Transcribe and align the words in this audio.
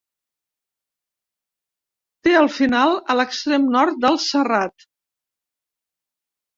Té 2.29 2.35
el 2.41 2.51
final 2.57 2.97
a 2.97 3.19
l'extrem 3.21 3.71
nord 3.79 4.03
del 4.09 4.21
serrat. 4.27 4.91